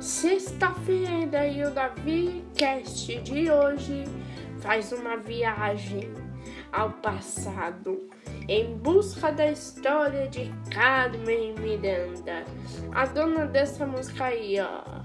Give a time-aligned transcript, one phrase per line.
[0.00, 4.04] sexta-feira e o Davi Cast de hoje
[4.60, 6.10] faz uma viagem
[6.72, 8.08] ao passado
[8.48, 12.44] em busca da história de Carmen Miranda,
[12.94, 15.00] a dona dessa música aí, ó.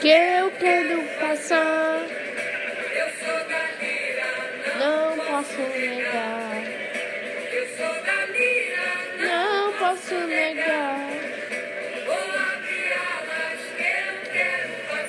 [0.00, 2.00] Que eu quero passar,
[4.78, 6.45] não posso negar.
[9.86, 10.98] Posso negar.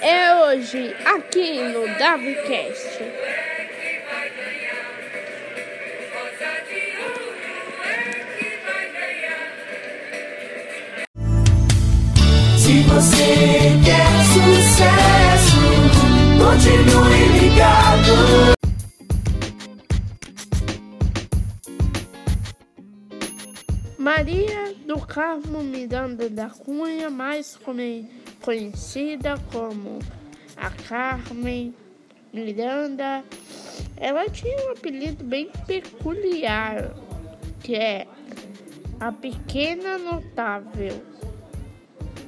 [0.01, 2.99] É hoje, aqui no DaviCast.
[12.57, 14.36] Se você quer
[24.07, 27.59] Maria do Carmo Miranda da Cunha, mais
[28.41, 29.99] conhecida como
[30.55, 31.75] a Carmen
[32.31, 33.21] Miranda,
[33.97, 36.95] ela tinha um apelido bem peculiar,
[37.59, 38.07] que é
[38.97, 41.03] a Pequena Notável.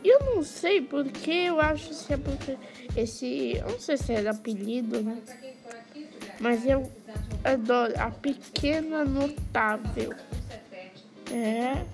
[0.04, 2.58] Eu não sei porque, eu acho que é porque
[2.94, 3.56] esse.
[3.56, 5.18] Eu não sei se era apelido, né?
[6.42, 6.92] Mas eu
[7.42, 10.14] adoro a Pequena Notável.
[11.32, 11.86] É.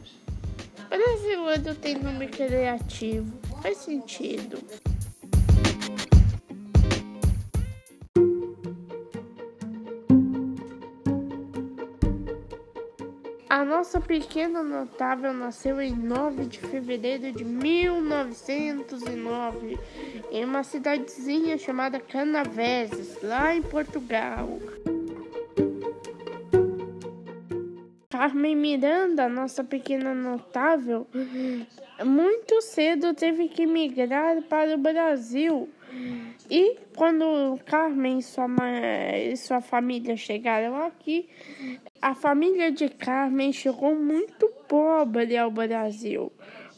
[0.89, 3.37] Brasileiro tem nome criativo.
[3.61, 4.57] Faz sentido.
[13.49, 19.79] A nossa pequena notável nasceu em 9 de fevereiro de 1909
[20.29, 24.59] em uma cidadezinha chamada Canaveses, lá em Portugal.
[28.25, 31.05] Carmen Miranda, nossa pequena notável,
[32.03, 35.69] muito cedo teve que migrar para o Brasil.
[36.49, 41.29] E quando Carmen e sua, mãe, e sua família chegaram aqui,
[42.01, 46.31] a família de Carmen chegou muito pobre ao Brasil.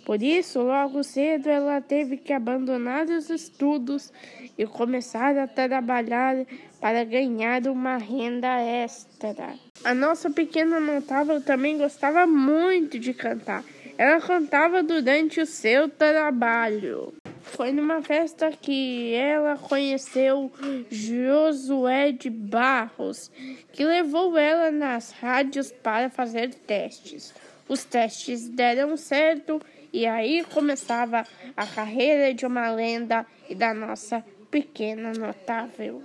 [0.08, 4.10] Por isso, logo cedo ela teve que abandonar os estudos
[4.58, 6.46] e começar a trabalhar
[6.80, 9.56] para ganhar uma renda extra.
[9.84, 13.66] A nossa pequena notável também gostava muito de cantar.
[13.98, 17.14] Ela cantava durante o seu trabalho.
[17.42, 20.50] Foi numa festa que ela conheceu
[20.90, 23.30] Josué de Barros,
[23.74, 27.34] que levou ela nas rádios para fazer testes.
[27.68, 31.24] Os testes deram certo e aí começava
[31.56, 36.04] a carreira de uma lenda e da nossa pequena notável.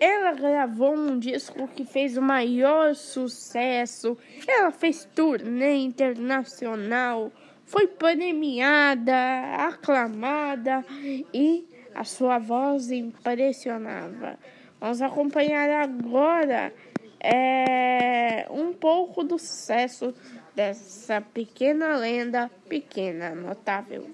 [0.00, 4.18] Ela gravou um disco que fez o maior sucesso.
[4.48, 7.30] Ela fez turnê internacional,
[7.64, 9.14] foi premiada,
[9.58, 10.84] aclamada
[11.32, 11.64] e
[11.94, 14.38] a sua voz impressionava.
[14.80, 16.74] Vamos acompanhar agora
[17.20, 20.12] é, um pouco do sucesso
[20.54, 24.10] dessa pequena lenda, pequena notável.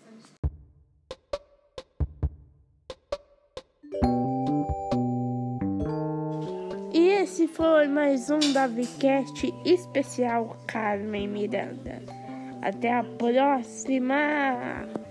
[6.92, 12.02] E esse foi mais um DaviCast especial Carmen Miranda.
[12.62, 15.07] Até a próxima!